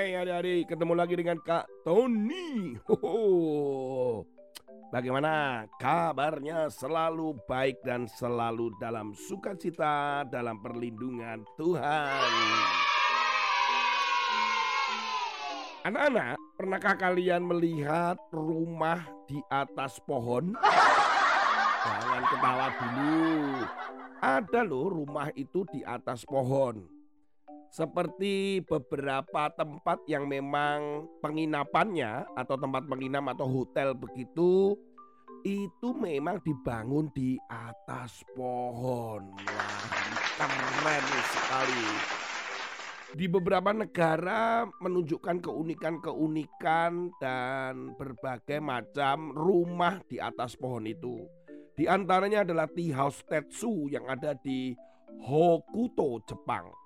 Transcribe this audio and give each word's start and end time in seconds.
Hai 0.00 0.16
adik-adik, 0.16 0.72
ketemu 0.72 0.96
lagi 0.96 1.12
dengan 1.12 1.36
Kak 1.44 1.68
Tony. 1.84 2.72
Hoho. 2.88 4.24
Bagaimana 4.88 5.68
kabarnya 5.76 6.72
selalu 6.72 7.36
baik 7.44 7.84
dan 7.84 8.08
selalu 8.08 8.72
dalam 8.80 9.12
sukacita 9.12 10.24
dalam 10.24 10.56
perlindungan 10.64 11.44
Tuhan. 11.60 12.32
Anak-anak, 15.84 16.40
pernahkah 16.56 16.96
kalian 16.96 17.44
melihat 17.44 18.16
rumah 18.32 19.04
di 19.28 19.36
atas 19.52 20.00
pohon? 20.00 20.56
Jangan 21.84 22.22
ketawa 22.24 22.66
dulu. 22.72 23.20
Ada 24.16 24.60
loh 24.64 24.96
rumah 24.96 25.28
itu 25.36 25.68
di 25.68 25.84
atas 25.84 26.24
pohon. 26.24 26.99
Seperti 27.70 28.58
beberapa 28.66 29.46
tempat 29.54 30.02
yang 30.10 30.26
memang 30.26 31.06
penginapannya 31.22 32.26
atau 32.34 32.58
tempat 32.58 32.82
penginap 32.90 33.30
atau 33.38 33.46
hotel 33.46 33.94
begitu 33.94 34.74
itu 35.46 35.88
memang 35.94 36.42
dibangun 36.42 37.14
di 37.14 37.38
atas 37.46 38.26
pohon. 38.34 39.22
Wah, 39.38 39.86
keren 40.34 41.04
sekali. 41.30 41.86
Di 43.14 43.30
beberapa 43.30 43.70
negara 43.70 44.66
menunjukkan 44.82 45.38
keunikan-keunikan 45.38 47.14
dan 47.22 47.94
berbagai 47.94 48.58
macam 48.58 49.30
rumah 49.30 50.02
di 50.10 50.18
atas 50.18 50.58
pohon 50.58 50.90
itu. 50.90 51.22
Di 51.78 51.86
antaranya 51.86 52.42
adalah 52.42 52.66
Tea 52.66 52.90
House 52.98 53.22
Tetsu 53.30 53.86
yang 53.86 54.10
ada 54.10 54.34
di 54.34 54.74
Hokuto, 55.22 56.18
Jepang 56.26 56.79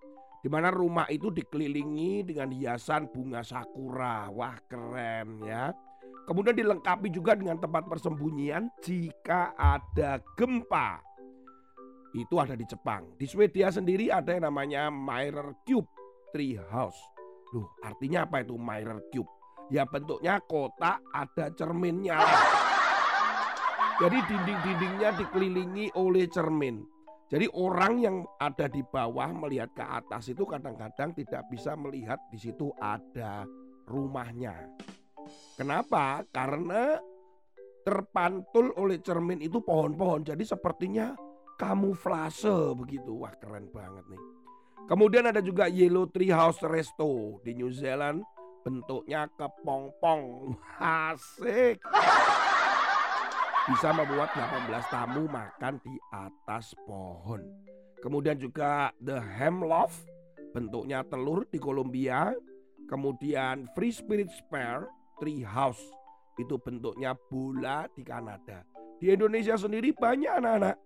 di 0.44 0.52
mana 0.52 0.68
rumah 0.68 1.08
itu 1.08 1.32
dikelilingi 1.32 2.28
dengan 2.28 2.52
hiasan 2.52 3.08
bunga 3.08 3.40
sakura. 3.40 4.28
Wah, 4.28 4.60
keren 4.68 5.40
ya. 5.40 5.72
Kemudian 6.28 6.52
dilengkapi 6.52 7.08
juga 7.08 7.32
dengan 7.32 7.56
tempat 7.56 7.88
persembunyian 7.88 8.68
jika 8.84 9.56
ada 9.56 10.20
gempa. 10.36 11.00
Itu 12.12 12.36
ada 12.44 12.52
di 12.52 12.68
Jepang. 12.68 13.16
Di 13.16 13.24
Swedia 13.24 13.72
sendiri 13.72 14.12
ada 14.12 14.36
yang 14.36 14.44
namanya 14.52 14.92
Mirror 14.92 15.64
Cube 15.64 15.88
Tree 16.36 16.60
House. 16.60 17.00
Loh, 17.56 17.72
artinya 17.80 18.28
apa 18.28 18.44
itu 18.44 18.60
Mirror 18.60 19.00
Cube? 19.08 19.32
Ya 19.72 19.88
bentuknya 19.88 20.44
kotak 20.44 21.00
ada 21.16 21.48
cerminnya. 21.56 22.20
Jadi 23.96 24.18
dinding-dindingnya 24.28 25.10
dikelilingi 25.24 25.96
oleh 25.96 26.28
cermin. 26.28 26.93
Jadi 27.32 27.48
orang 27.56 27.92
yang 28.04 28.16
ada 28.36 28.68
di 28.68 28.84
bawah 28.84 29.32
melihat 29.32 29.72
ke 29.72 29.80
atas 29.80 30.28
itu 30.28 30.44
kadang-kadang 30.44 31.16
tidak 31.16 31.42
bisa 31.48 31.72
melihat 31.72 32.20
di 32.28 32.36
situ 32.36 32.68
ada 32.76 33.48
rumahnya. 33.88 34.68
Kenapa? 35.56 36.20
Karena 36.28 37.00
terpantul 37.84 38.76
oleh 38.76 39.00
cermin 39.00 39.40
itu 39.40 39.64
pohon-pohon. 39.64 40.24
Jadi 40.24 40.44
sepertinya 40.44 41.16
kamuflase 41.56 42.76
begitu. 42.76 43.16
Wah 43.24 43.32
keren 43.40 43.72
banget 43.72 44.04
nih. 44.08 44.22
Kemudian 44.84 45.24
ada 45.24 45.40
juga 45.40 45.64
Yellow 45.64 46.12
Tree 46.12 46.28
House 46.28 46.60
Resto 46.60 47.40
di 47.40 47.56
New 47.56 47.72
Zealand. 47.72 48.20
Bentuknya 48.64 49.28
kepompong. 49.32 50.52
Asik 51.08 51.80
bisa 53.64 53.96
membuat 53.96 54.28
18 54.36 54.92
tamu 54.92 55.24
makan 55.24 55.80
di 55.80 55.96
atas 56.12 56.76
pohon. 56.84 57.40
Kemudian 57.96 58.36
juga 58.36 58.92
The 59.00 59.16
Hemloft, 59.16 60.04
bentuknya 60.52 61.00
telur 61.08 61.48
di 61.48 61.56
Kolombia. 61.56 62.36
Kemudian 62.84 63.64
Free 63.72 63.96
Spirit 63.96 64.28
Spare 64.28 64.84
Tree 65.16 65.40
House, 65.40 65.80
itu 66.36 66.60
bentuknya 66.60 67.16
bola 67.32 67.88
di 67.96 68.04
Kanada. 68.04 68.60
Di 69.00 69.08
Indonesia 69.16 69.56
sendiri 69.56 69.96
banyak 69.96 70.44
anak-anak. 70.44 70.76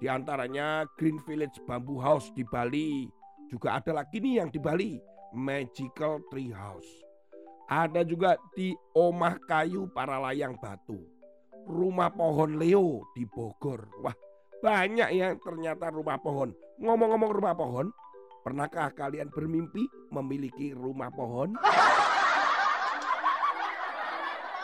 Di 0.00 0.08
antaranya 0.08 0.88
Green 0.96 1.20
Village 1.28 1.60
Bamboo 1.68 2.00
House 2.00 2.32
di 2.32 2.48
Bali. 2.48 3.04
Juga 3.52 3.76
ada 3.76 4.00
lagi 4.00 4.24
nih 4.24 4.40
yang 4.40 4.48
di 4.48 4.56
Bali, 4.56 4.96
Magical 5.36 6.24
Tree 6.32 6.48
House. 6.56 6.88
Ada 7.68 8.00
juga 8.08 8.40
di 8.56 8.72
Omah 8.96 9.36
Kayu 9.44 9.92
para 9.92 10.16
layang 10.16 10.56
Batu 10.56 11.13
rumah 11.68 12.12
pohon 12.12 12.56
Leo 12.60 13.08
di 13.16 13.24
Bogor. 13.28 13.88
Wah, 14.04 14.14
banyak 14.60 15.08
ya 15.12 15.36
ternyata 15.40 15.90
rumah 15.92 16.16
pohon. 16.20 16.52
Ngomong-ngomong 16.80 17.30
rumah 17.32 17.54
pohon, 17.56 17.86
pernahkah 18.44 18.92
kalian 18.92 19.28
bermimpi 19.32 19.84
memiliki 20.12 20.72
rumah 20.76 21.12
pohon? 21.12 21.56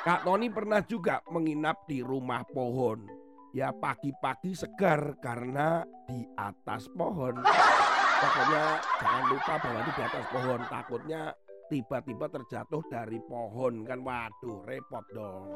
Kak 0.01 0.25
Tony 0.25 0.49
pernah 0.49 0.81
juga 0.81 1.21
menginap 1.29 1.85
di 1.85 2.01
rumah 2.01 2.41
pohon. 2.49 3.05
Ya 3.53 3.69
pagi-pagi 3.75 4.57
segar 4.57 5.19
karena 5.21 5.85
di 6.09 6.25
atas 6.41 6.89
pohon. 6.97 7.37
Pokoknya 8.21 8.65
jangan 9.01 9.25
lupa 9.29 9.55
bahwa 9.61 9.81
di 9.85 9.93
atas 10.01 10.25
pohon. 10.33 10.61
Takutnya 10.73 11.23
tiba-tiba 11.71 12.27
terjatuh 12.27 12.83
dari 12.91 13.23
pohon 13.23 13.87
kan. 13.87 14.03
Waduh 14.03 14.67
repot 14.67 15.07
dong. 15.15 15.55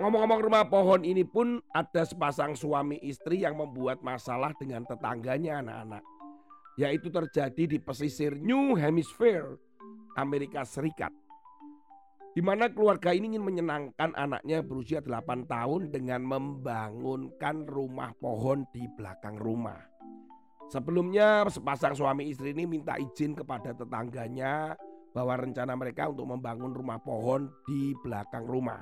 Ngomong-ngomong 0.00 0.40
rumah 0.40 0.64
pohon 0.66 1.04
ini 1.04 1.22
pun 1.22 1.60
ada 1.74 2.02
sepasang 2.06 2.56
suami 2.56 2.96
istri 3.04 3.44
yang 3.44 3.60
membuat 3.60 4.00
masalah 4.00 4.54
dengan 4.56 4.88
tetangganya 4.88 5.60
anak-anak. 5.60 6.02
Yaitu 6.80 7.12
terjadi 7.12 7.76
di 7.76 7.78
pesisir 7.78 8.32
New 8.32 8.72
Hemisphere, 8.72 9.60
Amerika 10.16 10.64
Serikat. 10.64 11.12
Di 12.32 12.40
mana 12.40 12.72
keluarga 12.72 13.12
ini 13.12 13.36
ingin 13.36 13.44
menyenangkan 13.44 14.16
anaknya 14.16 14.64
berusia 14.64 15.04
8 15.04 15.44
tahun 15.44 15.92
dengan 15.92 16.24
membangunkan 16.24 17.68
rumah 17.68 18.16
pohon 18.16 18.64
di 18.72 18.88
belakang 18.96 19.36
rumah. 19.36 19.91
Sebelumnya 20.72 21.44
sepasang 21.52 21.92
suami 21.92 22.32
istri 22.32 22.56
ini 22.56 22.64
minta 22.64 22.96
izin 22.96 23.36
kepada 23.36 23.76
tetangganya 23.76 24.72
bahwa 25.12 25.36
rencana 25.36 25.76
mereka 25.76 26.08
untuk 26.08 26.32
membangun 26.32 26.72
rumah 26.72 26.96
pohon 26.96 27.52
di 27.68 27.92
belakang 28.00 28.48
rumah. 28.48 28.80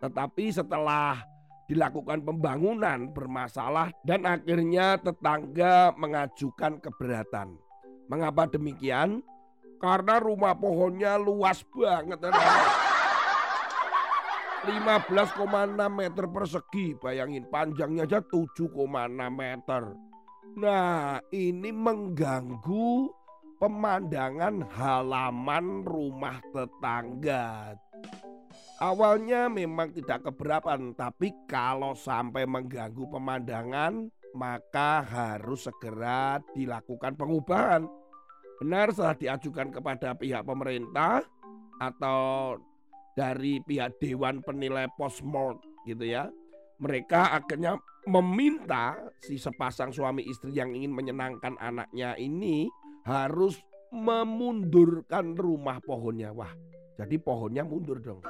Tetapi 0.00 0.48
setelah 0.48 1.20
dilakukan 1.68 2.24
pembangunan 2.24 3.12
bermasalah 3.12 3.92
dan 4.08 4.24
akhirnya 4.24 4.96
tetangga 5.04 5.92
mengajukan 6.00 6.80
keberatan. 6.80 7.60
Mengapa 8.08 8.48
demikian? 8.48 9.20
Karena 9.84 10.16
rumah 10.16 10.56
pohonnya 10.56 11.20
luas 11.20 11.60
banget. 11.76 12.24
15,6 14.64 15.76
meter 15.92 16.24
persegi, 16.24 16.96
bayangin 16.96 17.44
panjangnya 17.52 18.08
aja 18.08 18.24
7,6 18.24 18.72
meter. 19.28 20.11
Nah 20.52 21.20
ini 21.32 21.72
mengganggu 21.72 23.08
pemandangan 23.56 24.66
halaman 24.74 25.86
rumah 25.86 26.42
tetangga. 26.52 27.78
Awalnya 28.82 29.46
memang 29.46 29.94
tidak 29.94 30.26
keberatan, 30.26 30.98
tapi 30.98 31.30
kalau 31.46 31.94
sampai 31.94 32.42
mengganggu 32.42 33.06
pemandangan, 33.06 34.10
maka 34.34 35.06
harus 35.06 35.70
segera 35.70 36.42
dilakukan 36.50 37.14
pengubahan. 37.14 37.86
Benar 38.58 38.90
setelah 38.90 39.14
diajukan 39.14 39.70
kepada 39.70 40.18
pihak 40.18 40.42
pemerintah 40.42 41.22
atau 41.78 42.58
dari 43.14 43.62
pihak 43.62 44.02
Dewan 44.02 44.42
Penilai 44.42 44.90
Postmort 44.98 45.62
gitu 45.86 46.02
ya. 46.02 46.26
Mereka 46.82 47.38
akhirnya 47.38 47.78
meminta 48.06 48.98
si 49.22 49.38
sepasang 49.38 49.94
suami 49.94 50.26
istri 50.26 50.50
yang 50.58 50.74
ingin 50.74 50.90
menyenangkan 50.90 51.54
anaknya 51.62 52.18
ini 52.18 52.66
harus 53.06 53.58
memundurkan 53.94 55.36
rumah 55.38 55.78
pohonnya. 55.84 56.34
Wah, 56.34 56.50
jadi 56.98 57.14
pohonnya 57.20 57.62
mundur 57.62 58.02
dong. 58.02 58.24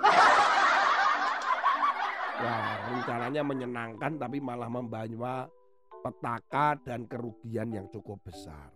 Wah, 2.42 2.74
rencananya 2.90 3.42
menyenangkan 3.46 4.18
tapi 4.18 4.42
malah 4.42 4.66
membawa 4.66 5.46
petaka 6.02 6.74
dan 6.82 7.06
kerugian 7.06 7.70
yang 7.70 7.86
cukup 7.88 8.18
besar. 8.26 8.74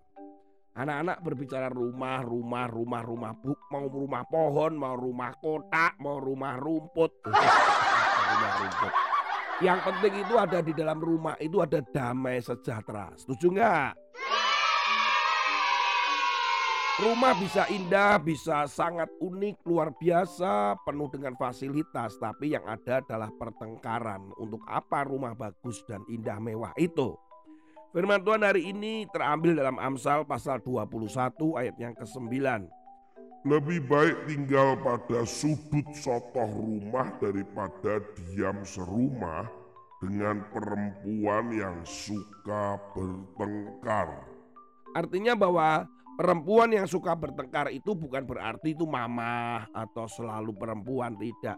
Anak-anak 0.77 1.25
berbicara 1.25 1.73
rumah, 1.73 2.21
rumah, 2.21 2.69
rumah, 2.69 3.01
rumah, 3.01 3.33
buk, 3.33 3.59
mau 3.73 3.89
rumah 3.89 4.29
pohon, 4.29 4.77
mau 4.77 4.93
rumah 4.93 5.33
kotak, 5.41 5.97
mau 5.99 6.21
rumah 6.21 6.61
rumput. 6.61 7.25
rumah 8.29 8.53
rumput. 8.61 9.16
Yang 9.57 9.89
penting 9.89 10.15
itu 10.21 10.35
ada 10.37 10.61
di 10.61 10.73
dalam 10.77 11.01
rumah 11.01 11.33
itu 11.41 11.65
ada 11.65 11.81
damai 11.81 12.45
sejahtera. 12.45 13.09
Setuju 13.17 13.57
nggak? 13.57 13.93
Rumah 16.97 17.33
bisa 17.37 17.69
indah, 17.69 18.17
bisa 18.17 18.65
sangat 18.69 19.09
unik, 19.21 19.61
luar 19.69 19.93
biasa, 19.97 20.81
penuh 20.81 21.13
dengan 21.13 21.37
fasilitas, 21.37 22.17
tapi 22.17 22.57
yang 22.57 22.65
ada 22.65 23.05
adalah 23.05 23.29
pertengkaran. 23.37 24.33
Untuk 24.41 24.65
apa 24.65 25.05
rumah 25.05 25.37
bagus 25.37 25.85
dan 25.85 26.01
indah 26.09 26.41
mewah 26.41 26.73
itu? 26.81 27.13
Firman 27.93 28.25
Tuhan 28.25 28.45
hari 28.45 28.73
ini 28.73 29.05
terambil 29.13 29.57
dalam 29.57 29.77
Amsal 29.77 30.25
pasal 30.25 30.61
21 30.61 31.33
ayat 31.57 31.77
yang 31.77 31.93
ke-9. 31.97 32.65
Lebih 33.47 33.87
baik 33.87 34.27
tinggal 34.27 34.75
pada 34.83 35.23
sudut 35.23 35.87
sotoh 35.95 36.51
rumah 36.51 37.15
daripada 37.23 38.03
diam 38.19 38.59
serumah 38.67 39.47
dengan 40.03 40.43
perempuan 40.51 41.55
yang 41.55 41.79
suka 41.87 42.75
bertengkar. 42.91 44.27
Artinya 44.99 45.39
bahwa 45.39 45.87
perempuan 46.19 46.75
yang 46.75 46.91
suka 46.91 47.15
bertengkar 47.15 47.71
itu 47.71 47.95
bukan 47.95 48.27
berarti 48.27 48.75
itu 48.75 48.83
mama 48.83 49.63
atau 49.71 50.11
selalu 50.11 50.51
perempuan 50.51 51.15
tidak. 51.15 51.55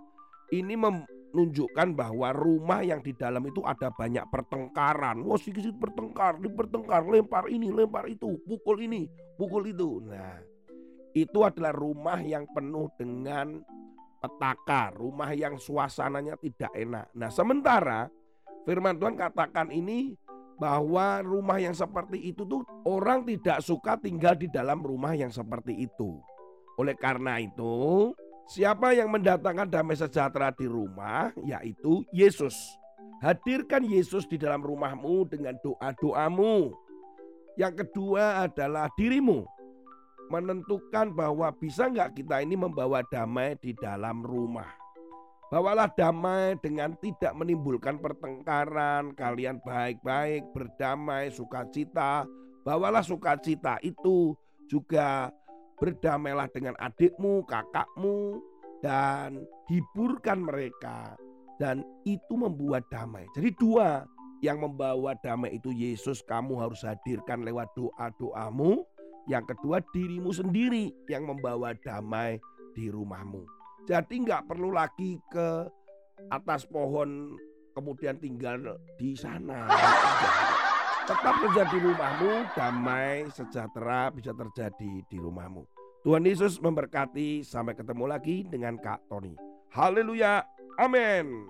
Ini 0.52 0.76
menunjukkan 0.76 1.96
bahwa 1.96 2.36
rumah 2.36 2.84
yang 2.84 3.00
di 3.00 3.16
dalam 3.16 3.48
itu 3.48 3.64
ada 3.64 3.88
banyak 3.88 4.28
pertengkaran. 4.28 5.24
Wah, 5.24 5.40
sedikit 5.40 5.72
bertengkar, 5.72 6.36
dipertengkar, 6.36 7.08
lempar 7.08 7.48
ini, 7.48 7.72
lempar 7.72 8.12
itu, 8.12 8.36
pukul 8.44 8.84
ini, 8.84 9.08
pukul 9.40 9.72
itu. 9.72 10.04
Nah, 10.04 10.47
itu 11.24 11.42
adalah 11.42 11.72
rumah 11.72 12.20
yang 12.20 12.44
penuh 12.52 12.92
dengan 12.94 13.62
petaka, 14.18 14.92
rumah 14.94 15.30
yang 15.32 15.56
suasananya 15.56 16.34
tidak 16.38 16.70
enak. 16.74 17.06
Nah, 17.14 17.30
sementara 17.30 18.10
Firman 18.68 19.00
Tuhan 19.00 19.16
katakan 19.16 19.72
ini 19.72 20.12
bahwa 20.60 21.24
rumah 21.24 21.56
yang 21.56 21.72
seperti 21.72 22.20
itu 22.34 22.44
tuh 22.44 22.66
orang 22.84 23.24
tidak 23.24 23.64
suka 23.64 23.96
tinggal 23.96 24.36
di 24.36 24.44
dalam 24.50 24.84
rumah 24.84 25.16
yang 25.16 25.32
seperti 25.32 25.86
itu. 25.88 26.20
Oleh 26.76 26.92
karena 26.92 27.40
itu, 27.40 28.12
siapa 28.50 28.92
yang 28.92 29.08
mendatangkan 29.08 29.72
damai 29.72 29.96
sejahtera 29.96 30.52
di 30.52 30.68
rumah 30.68 31.32
yaitu 31.40 32.04
Yesus. 32.12 32.52
Hadirkan 33.24 33.88
Yesus 33.88 34.28
di 34.28 34.36
dalam 34.36 34.60
rumahmu 34.60 35.26
dengan 35.32 35.56
doa-doamu. 35.64 36.70
Yang 37.56 37.88
kedua 37.88 38.46
adalah 38.46 38.92
dirimu. 38.94 39.42
Menentukan 40.28 41.12
bahwa 41.16 41.48
bisa 41.56 41.88
nggak 41.88 42.20
kita 42.20 42.44
ini 42.44 42.52
membawa 42.56 43.00
damai 43.08 43.56
di 43.56 43.72
dalam 43.72 44.20
rumah. 44.20 44.68
Bawalah 45.48 45.88
damai 45.96 46.60
dengan 46.60 46.92
tidak 47.00 47.32
menimbulkan 47.32 47.96
pertengkaran. 47.96 49.16
Kalian 49.16 49.64
baik-baik, 49.64 50.44
berdamai, 50.52 51.32
sukacita. 51.32 52.28
Bawalah 52.68 53.00
sukacita 53.00 53.80
itu 53.80 54.36
juga 54.68 55.32
berdamailah 55.80 56.52
dengan 56.52 56.76
adikmu, 56.76 57.48
kakakmu, 57.48 58.44
dan 58.84 59.40
hiburkan 59.72 60.44
mereka. 60.44 61.16
Dan 61.56 61.80
itu 62.04 62.36
membuat 62.36 62.84
damai. 62.92 63.24
Jadi 63.32 63.56
dua 63.56 64.04
yang 64.44 64.62
membawa 64.62 65.18
damai 65.18 65.58
itu 65.58 65.74
Yesus 65.74 66.22
kamu 66.22 66.60
harus 66.60 66.84
hadirkan 66.86 67.42
lewat 67.42 67.72
doa-doamu. 67.74 68.84
Yang 69.28 69.54
kedua 69.54 69.84
dirimu 69.92 70.32
sendiri 70.32 70.88
yang 71.12 71.28
membawa 71.28 71.76
damai 71.76 72.40
di 72.72 72.88
rumahmu. 72.88 73.44
Jadi 73.84 74.24
nggak 74.24 74.48
perlu 74.48 74.72
lagi 74.72 75.20
ke 75.28 75.68
atas 76.32 76.64
pohon 76.64 77.36
kemudian 77.76 78.16
tinggal 78.18 78.80
di 78.96 79.12
sana. 79.14 79.68
Tetap 81.08 81.40
menjadi 81.40 81.76
rumahmu, 81.80 82.52
damai, 82.52 83.24
sejahtera 83.32 84.12
bisa 84.12 84.36
terjadi 84.36 84.92
di 85.08 85.16
rumahmu. 85.16 85.64
Tuhan 86.04 86.24
Yesus 86.24 86.60
memberkati. 86.60 87.40
Sampai 87.44 87.72
ketemu 87.72 88.04
lagi 88.04 88.44
dengan 88.44 88.76
Kak 88.76 89.08
Tony. 89.08 89.32
Haleluya. 89.72 90.44
Amin. 90.76 91.48